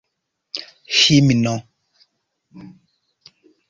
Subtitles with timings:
[0.99, 1.55] himno